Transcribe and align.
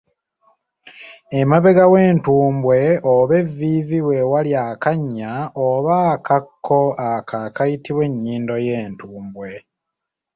Emabega 1.39 1.83
w’entumbwe 1.93 2.77
oba 3.13 3.33
evviivi 3.41 3.99
we 4.07 4.17
wali 4.31 4.51
akannya 4.69 5.31
oba 5.67 5.95
akakko 6.15 6.79
ako 7.11 7.35
akayitibwa 7.45 8.03
ennyindo 8.09 8.55
y’entumbwe. 8.65 9.51